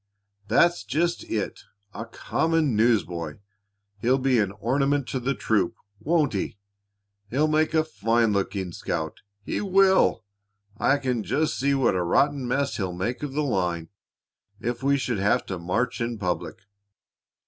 [0.47, 1.59] "That's just it
[1.93, 3.37] a common newsboy!
[3.99, 6.57] He'll be an ornament to the troop, won't he?
[7.29, 10.25] He'll make a fine looking scout, he will!
[10.75, 13.89] I can just see what a rotten mess he'll make of the line
[14.59, 16.63] if we should have to march in public.